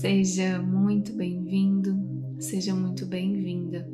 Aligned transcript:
Seja 0.00 0.62
muito 0.62 1.12
bem-vindo, 1.12 1.92
seja 2.38 2.72
muito 2.72 3.04
bem-vinda 3.04 3.84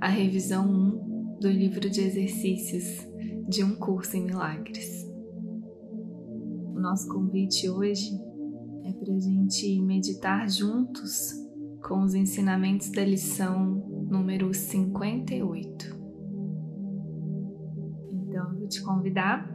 à 0.00 0.08
revisão 0.08 0.68
1 0.68 1.38
do 1.38 1.48
livro 1.48 1.88
de 1.88 2.00
exercícios 2.00 3.06
de 3.48 3.62
um 3.62 3.76
curso 3.76 4.16
em 4.16 4.24
milagres. 4.24 5.08
O 6.74 6.80
nosso 6.80 7.06
convite 7.06 7.70
hoje 7.70 8.10
é 8.84 8.92
para 8.92 9.14
a 9.14 9.20
gente 9.20 9.80
meditar 9.80 10.50
juntos 10.50 11.30
com 11.80 12.02
os 12.02 12.12
ensinamentos 12.12 12.90
da 12.90 13.04
lição 13.04 13.86
número 14.10 14.52
58. 14.52 15.96
Então, 18.12 18.52
eu 18.52 18.58
vou 18.58 18.68
te 18.68 18.82
convidar 18.82 19.48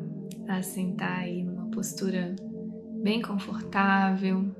a 0.48 0.62
sentar 0.62 1.20
aí 1.20 1.44
numa 1.44 1.70
postura 1.70 2.34
bem 3.04 3.22
confortável, 3.22 4.56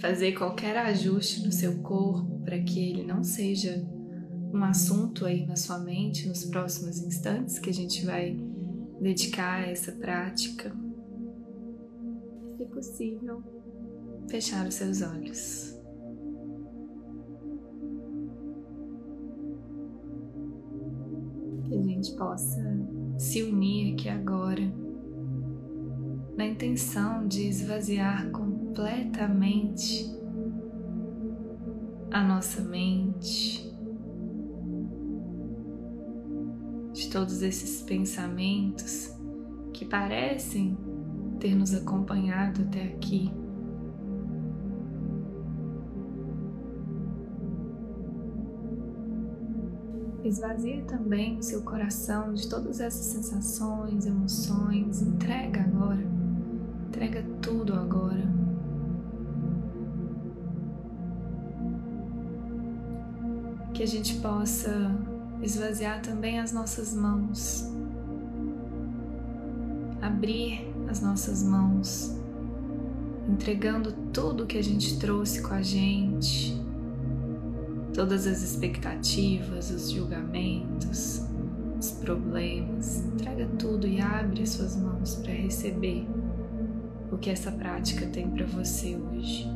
fazer 0.00 0.32
qualquer 0.32 0.76
ajuste 0.76 1.44
no 1.44 1.52
seu 1.52 1.78
corpo 1.78 2.40
para 2.40 2.58
que 2.60 2.90
ele 2.90 3.04
não 3.04 3.22
seja 3.22 3.84
um 4.52 4.62
assunto 4.64 5.26
aí 5.26 5.46
na 5.46 5.56
sua 5.56 5.78
mente 5.78 6.28
nos 6.28 6.44
próximos 6.44 6.98
instantes 6.98 7.58
que 7.58 7.70
a 7.70 7.74
gente 7.74 8.04
vai 8.04 8.36
dedicar 9.00 9.64
a 9.64 9.66
essa 9.66 9.92
prática. 9.92 10.72
Se 12.56 12.64
possível, 12.66 13.42
fechar 14.28 14.66
os 14.66 14.74
seus 14.74 15.02
olhos. 15.02 15.74
Que 21.64 21.76
a 21.76 21.82
gente 21.82 22.12
possa 22.14 22.62
se 23.18 23.42
unir 23.42 23.94
aqui 23.94 24.08
agora 24.08 24.62
na 26.36 26.46
intenção 26.46 27.26
de 27.26 27.48
esvaziar 27.48 28.30
completamente 28.74 30.12
a 32.10 32.24
nossa 32.24 32.60
mente 32.60 33.72
de 36.92 37.08
todos 37.08 37.42
esses 37.42 37.82
pensamentos 37.82 39.14
que 39.72 39.84
parecem 39.84 40.76
ter 41.38 41.54
nos 41.54 41.72
acompanhado 41.72 42.62
até 42.62 42.82
aqui. 42.82 43.32
Esvazie 50.24 50.82
também 50.82 51.38
o 51.38 51.42
seu 51.42 51.62
coração 51.62 52.34
de 52.34 52.48
todas 52.48 52.80
essas 52.80 53.06
sensações, 53.06 54.06
emoções, 54.06 55.02
entrega 55.02 55.60
agora 55.60 56.14
Entrega 56.94 57.24
tudo 57.42 57.74
agora. 57.74 58.33
Que 63.74 63.82
a 63.82 63.86
gente 63.86 64.14
possa 64.20 64.90
esvaziar 65.42 66.00
também 66.00 66.38
as 66.38 66.52
nossas 66.52 66.94
mãos, 66.94 67.68
abrir 70.00 70.72
as 70.88 71.00
nossas 71.00 71.42
mãos, 71.42 72.16
entregando 73.28 73.92
tudo 74.12 74.46
que 74.46 74.56
a 74.56 74.62
gente 74.62 74.98
trouxe 74.98 75.42
com 75.42 75.54
a 75.54 75.60
gente, 75.60 76.56
todas 77.92 78.26
as 78.26 78.42
expectativas, 78.42 79.70
os 79.70 79.90
julgamentos, 79.90 81.22
os 81.78 81.90
problemas. 81.90 83.04
Entrega 83.04 83.48
tudo 83.58 83.86
e 83.86 84.00
abre 84.00 84.42
as 84.42 84.50
suas 84.50 84.76
mãos 84.76 85.16
para 85.16 85.32
receber 85.32 86.06
o 87.10 87.18
que 87.18 87.28
essa 87.28 87.50
prática 87.50 88.06
tem 88.06 88.30
para 88.30 88.46
você 88.46 88.96
hoje. 88.96 89.53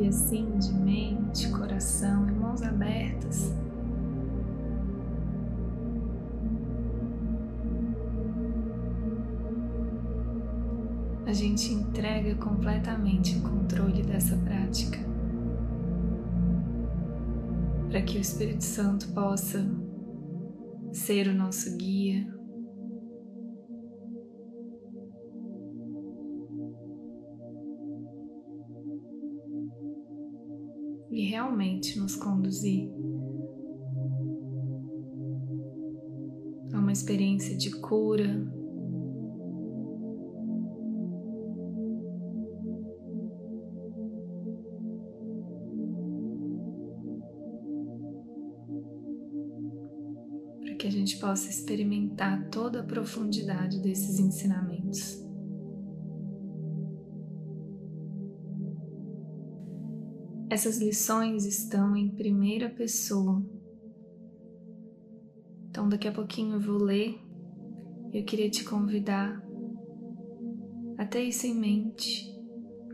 E 0.00 0.06
assim, 0.06 0.56
de 0.58 0.72
mente, 0.72 1.50
coração 1.50 2.28
e 2.28 2.32
mãos 2.32 2.62
abertas, 2.62 3.52
a 11.26 11.32
gente 11.32 11.72
entrega 11.72 12.36
completamente 12.36 13.36
o 13.38 13.42
controle 13.42 14.02
dessa 14.02 14.36
prática 14.36 14.98
para 17.88 18.02
que 18.02 18.18
o 18.18 18.20
Espírito 18.20 18.64
Santo 18.64 19.08
possa 19.08 19.66
ser 20.92 21.26
o 21.26 21.34
nosso 21.34 21.76
guia. 21.76 22.37
Realmente 31.58 31.98
nos 31.98 32.14
conduzir 32.14 32.88
a 36.72 36.78
uma 36.78 36.92
experiência 36.92 37.56
de 37.56 37.70
cura, 37.80 38.46
que 50.78 50.86
a 50.86 50.92
gente 50.92 51.18
possa 51.18 51.50
experimentar 51.50 52.48
toda 52.50 52.80
a 52.80 52.84
profundidade 52.84 53.80
desses 53.80 54.20
ensinamentos. 54.20 55.27
Essas 60.50 60.78
lições 60.78 61.44
estão 61.44 61.94
em 61.94 62.08
primeira 62.08 62.70
pessoa. 62.70 63.42
Então, 65.68 65.88
daqui 65.88 66.08
a 66.08 66.12
pouquinho 66.12 66.54
eu 66.54 66.60
vou 66.60 66.78
ler. 66.78 67.20
Eu 68.12 68.24
queria 68.24 68.50
te 68.50 68.64
convidar 68.64 69.42
a 70.96 71.04
ter 71.04 71.22
isso 71.22 71.46
em 71.46 71.54
mente, 71.54 72.34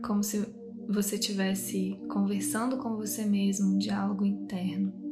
como 0.05 0.21
se 0.21 0.45
você 0.87 1.15
estivesse 1.15 1.97
conversando 2.09 2.77
com 2.77 2.95
você 2.95 3.25
mesmo, 3.25 3.73
um 3.73 3.77
diálogo 3.77 4.25
interno. 4.25 5.04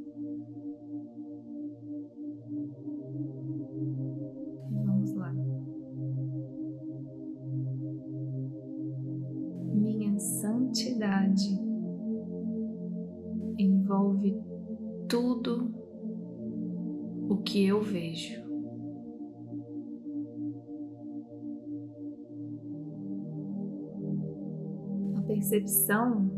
Percepção 25.33 26.29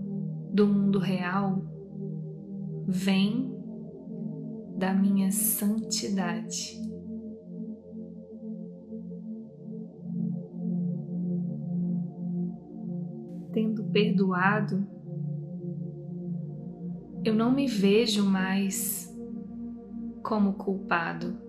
do 0.54 0.66
mundo 0.66 1.00
real 1.00 1.62
vem 2.88 3.54
da 4.78 4.94
minha 4.94 5.32
santidade. 5.32 6.84
tendo 13.52 13.86
perdoado, 13.86 14.86
eu 17.24 17.34
não 17.34 17.54
me 17.54 17.68
vejo 17.68 18.26
mais 18.26 19.10
como 20.22 20.56
culpado. 20.56 21.45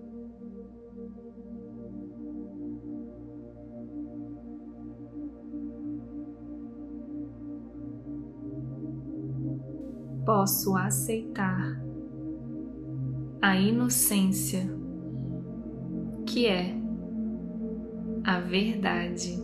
Posso 10.27 10.75
aceitar 10.75 11.81
a 13.41 13.55
inocência 13.55 14.69
que 16.25 16.47
é 16.47 16.75
a 18.25 18.37
verdade 18.41 19.41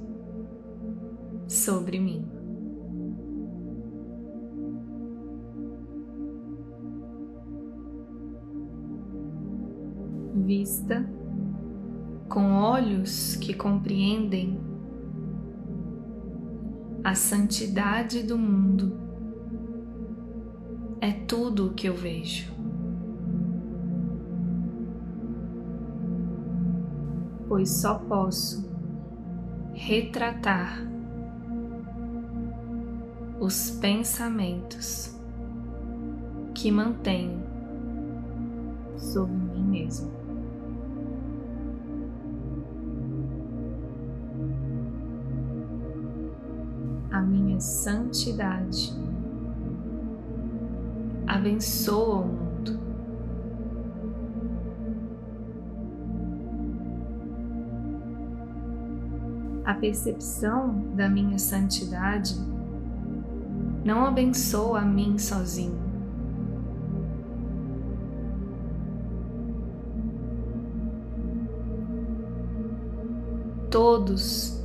sobre 1.47 1.99
mim. 2.01 2.25
vista 10.45 11.09
com 12.27 12.55
olhos 12.55 13.37
que 13.37 13.53
compreendem 13.53 14.59
a 17.01 17.15
santidade 17.15 18.23
do 18.23 18.37
mundo. 18.37 19.12
É 21.03 21.11
tudo 21.11 21.67
o 21.67 21.73
que 21.73 21.89
eu 21.89 21.93
vejo. 21.93 22.53
pois 27.53 27.69
só 27.69 27.99
posso 27.99 28.67
retratar 29.75 30.79
os 33.39 33.69
pensamentos 33.69 35.15
que 36.55 36.71
mantenho 36.71 37.43
sobre 38.97 39.35
mim 39.35 39.63
mesmo. 39.65 40.11
A 47.11 47.21
minha 47.21 47.59
santidade 47.59 49.12
abençoa 51.43 52.19
o 52.19 52.25
mundo. 52.25 52.79
A 59.65 59.73
percepção 59.73 60.93
da 60.95 61.09
minha 61.09 61.37
santidade 61.37 62.35
não 63.83 64.05
abençoa 64.05 64.79
a 64.79 64.85
mim 64.85 65.17
sozinho. 65.17 65.83
Todos 73.69 74.63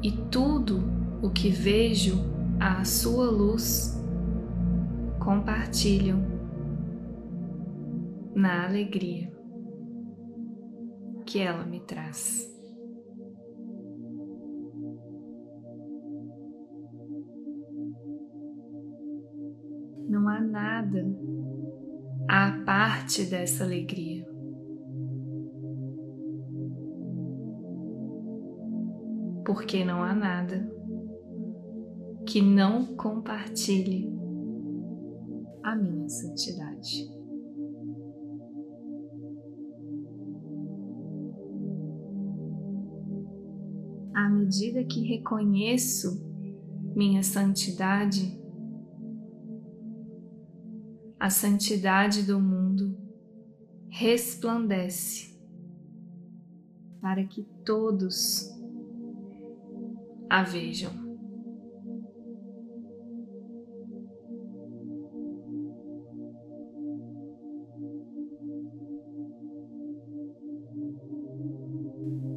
e 0.00 0.12
tudo 0.12 0.80
o 1.20 1.30
que 1.30 1.50
vejo 1.50 2.20
à 2.60 2.84
sua 2.84 3.28
luz 3.30 4.03
compartilham 5.24 6.20
na 8.34 8.66
alegria 8.66 9.32
que 11.24 11.40
ela 11.40 11.64
me 11.64 11.80
traz. 11.80 12.52
Não 20.06 20.28
há 20.28 20.40
nada 20.40 21.06
à 22.28 22.62
parte 22.66 23.24
dessa 23.24 23.64
alegria. 23.64 24.28
Porque 29.46 29.84
não 29.84 30.02
há 30.02 30.14
nada 30.14 30.70
que 32.26 32.42
não 32.42 32.84
compartilhe 32.94 34.13
a 35.64 35.74
minha 35.74 36.08
santidade. 36.10 37.10
À 44.14 44.28
medida 44.28 44.84
que 44.84 45.00
reconheço 45.08 46.22
minha 46.94 47.22
santidade, 47.22 48.38
a 51.18 51.30
santidade 51.30 52.24
do 52.24 52.38
mundo 52.38 52.94
resplandece 53.88 55.34
para 57.00 57.24
que 57.24 57.42
todos 57.64 58.52
a 60.28 60.42
vejam. 60.42 61.03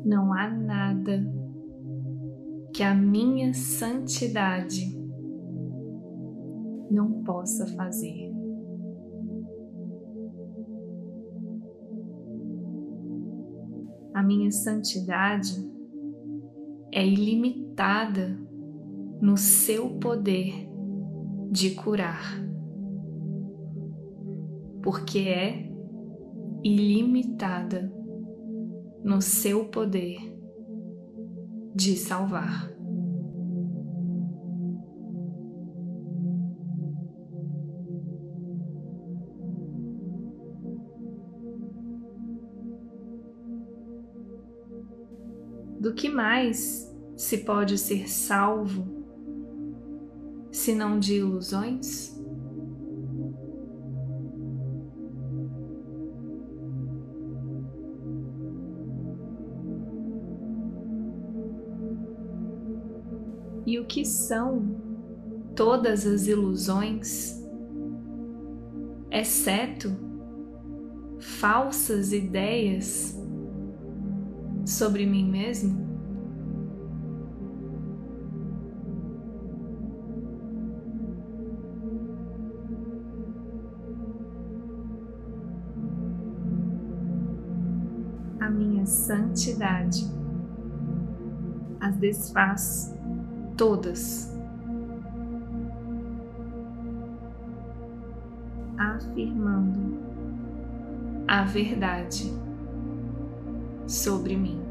Não 0.08 0.34
há 0.34 0.50
nada 0.50 1.22
que 2.74 2.82
a 2.82 2.96
minha 2.96 3.54
santidade 3.54 4.98
não 6.90 7.24
possa 7.24 7.68
fazer. 7.76 8.32
A 14.14 14.24
minha 14.24 14.50
santidade 14.50 15.70
é 16.94 17.06
ilimitada 17.06 18.30
no 19.22 19.36
seu 19.36 20.00
poder 20.00 20.70
de 21.52 21.72
curar, 21.76 22.42
porque 24.82 25.20
é 25.20 25.70
ilimitada 26.64 27.97
no 29.08 29.22
seu 29.22 29.64
poder 29.64 30.18
de 31.74 31.96
salvar. 31.96 32.70
Do 45.80 45.94
que 45.94 46.10
mais 46.10 46.94
se 47.16 47.38
pode 47.46 47.78
ser 47.78 48.10
salvo, 48.10 48.86
se 50.52 50.76
não 50.76 51.00
de 51.00 51.14
ilusões? 51.14 52.17
Que 63.88 64.06
são 64.06 64.76
todas 65.56 66.06
as 66.06 66.28
ilusões, 66.28 67.44
exceto 69.10 69.90
falsas 71.20 72.12
ideias 72.12 73.18
sobre 74.66 75.06
mim 75.06 75.30
mesmo? 75.30 75.88
A 88.40 88.50
minha 88.50 88.86
santidade 88.86 90.06
as 91.80 91.96
desfaz 91.98 92.97
todas. 93.58 94.32
Afirmando 98.78 99.98
a 101.28 101.44
verdade 101.44 102.32
sobre 103.88 104.38
mim. 104.38 104.62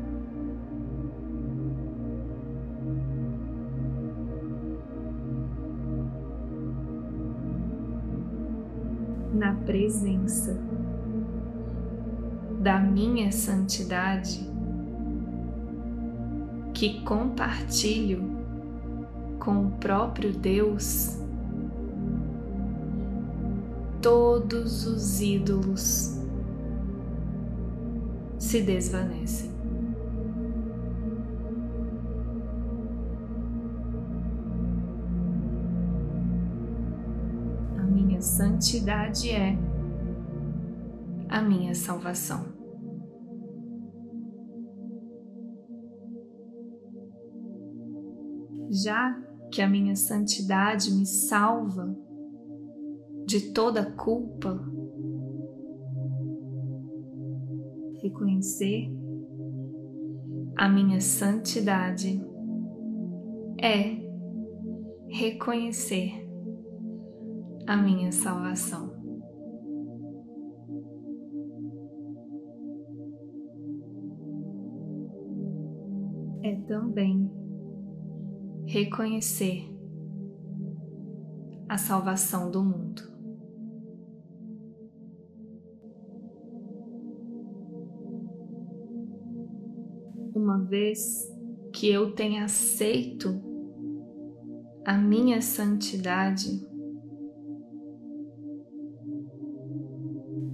Na 9.34 9.54
presença 9.66 10.58
da 12.60 12.78
minha 12.78 13.30
santidade, 13.32 14.48
que 16.72 17.02
compartilho 17.02 18.45
com 19.46 19.68
o 19.68 19.70
próprio 19.78 20.32
Deus, 20.32 21.20
todos 24.02 24.84
os 24.84 25.20
ídolos 25.20 26.20
se 28.40 28.60
desvanecem. 28.60 29.52
A 37.78 37.82
minha 37.84 38.20
santidade 38.20 39.30
é 39.30 39.56
a 41.28 41.40
minha 41.40 41.72
salvação. 41.72 42.44
Já 48.68 49.16
que 49.50 49.62
a 49.62 49.68
minha 49.68 49.96
santidade 49.96 50.92
me 50.92 51.06
salva 51.06 51.96
de 53.26 53.52
toda 53.52 53.92
culpa. 53.92 54.60
Reconhecer 58.02 58.90
a 60.56 60.68
minha 60.68 61.00
santidade 61.00 62.20
é 63.60 63.96
reconhecer 65.08 66.26
a 67.66 67.76
minha 67.76 68.12
salvação. 68.12 68.96
é 76.46 76.54
também 76.68 77.28
reconhecer 78.76 79.74
a 81.66 81.78
salvação 81.78 82.50
do 82.50 82.62
mundo. 82.62 83.02
Uma 90.34 90.62
vez 90.64 91.26
que 91.72 91.88
eu 91.88 92.14
tenha 92.14 92.44
aceito 92.44 93.40
a 94.84 94.98
minha 94.98 95.40
santidade, 95.40 96.62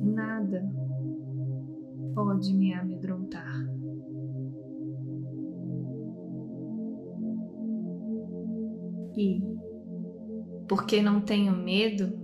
nada 0.00 0.64
pode 2.14 2.54
me 2.54 2.72
amedrontar. 2.72 3.71
E, 9.16 9.42
porque 10.68 11.02
não 11.02 11.20
tenho 11.20 11.52
medo, 11.52 12.18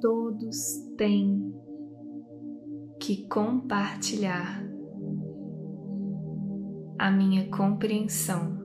todos 0.00 0.84
têm 0.96 1.54
que 2.98 3.26
compartilhar 3.28 4.62
a 6.98 7.10
minha 7.10 7.48
compreensão, 7.50 8.58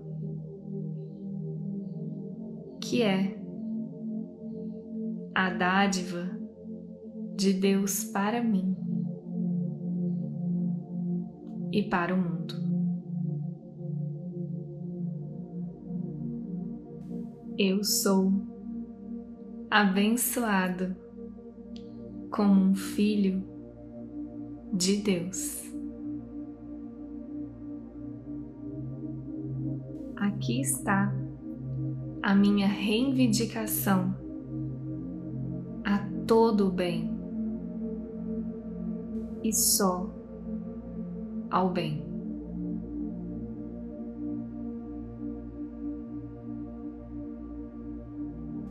que 2.81 3.01
é 3.01 3.39
a 5.33 5.49
dádiva 5.49 6.29
de 7.35 7.53
Deus 7.53 8.05
para 8.05 8.41
mim 8.41 8.75
e 11.71 11.83
para 11.83 12.13
o 12.13 12.17
mundo. 12.17 12.64
Eu 17.57 17.83
sou 17.83 18.31
abençoado 19.69 20.95
como 22.29 22.62
um 22.62 22.75
filho 22.75 23.43
de 24.74 24.97
Deus. 24.97 25.65
aqui 30.45 30.62
está 30.62 31.12
a 32.21 32.35
minha 32.35 32.67
reivindicação 32.67 34.15
a 35.83 35.97
todo 36.27 36.67
o 36.67 36.71
bem 36.71 37.09
e 39.43 39.51
só 39.51 40.07
ao 41.50 41.69
bem. 41.69 42.04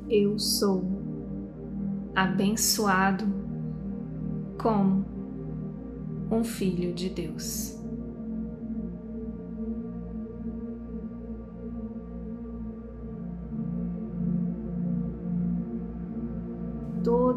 Eu 0.08 0.38
sou 0.38 0.84
abençoado 2.14 3.24
como 4.60 5.04
um 6.30 6.44
filho 6.44 6.94
de 6.94 7.08
Deus. 7.10 7.84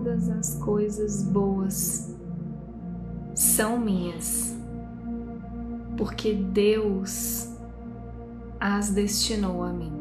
todas 0.08 0.30
as 0.30 0.56
coisas 0.64 1.22
boas 1.24 2.16
são 3.36 3.78
minhas, 3.78 4.58
porque 5.98 6.34
Deus 6.34 7.50
as 8.60 8.90
destinou 8.90 9.64
a 9.64 9.74
mim. 9.74 9.97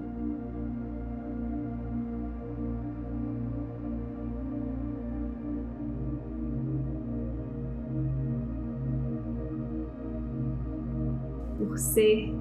Por 11.77 11.81
ser 11.81 12.35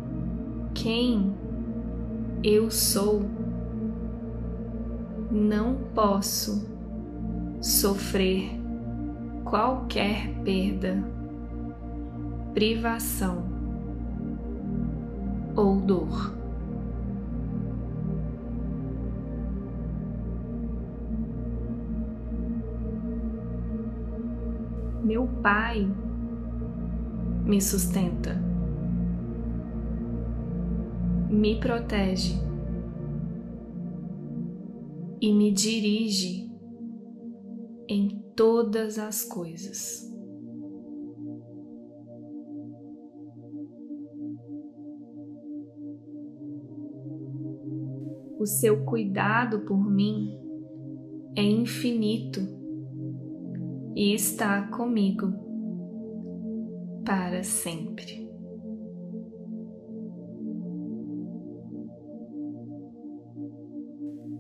quem 0.74 1.36
eu 2.42 2.72
sou, 2.72 3.26
não 5.30 5.76
posso 5.94 6.66
sofrer 7.60 8.50
qualquer 9.44 10.34
perda, 10.46 11.04
privação 12.54 13.44
ou 15.54 15.82
dor. 15.82 16.34
Meu 25.04 25.28
Pai 25.44 25.86
me 27.44 27.62
sustenta, 27.62 28.55
me 31.30 31.60
protege 31.60 32.36
e 35.22 35.34
me 35.34 35.52
dirige 35.52 36.52
em 37.88 38.22
todas 38.36 39.00
as 39.00 39.24
coisas. 39.24 40.12
O 48.38 48.46
seu 48.46 48.86
cuidado 48.86 49.62
por 49.62 49.90
mim 49.90 50.38
é 51.36 51.44
infinito 51.44 52.42
e 53.96 54.14
está 54.14 54.68
comigo 54.68 55.34
para 57.04 57.44
sempre. 57.44 58.25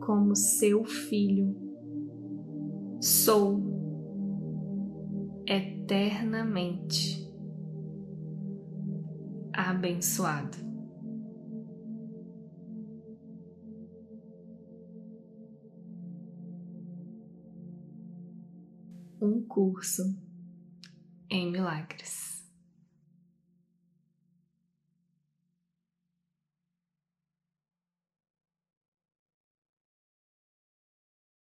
Como 0.05 0.35
seu 0.35 0.83
filho 0.83 1.55
sou 3.01 3.59
eternamente 5.47 7.27
abençoado. 9.51 10.57
Um 19.19 19.41
curso 19.47 20.03
em 21.31 21.51
milagres. 21.51 22.34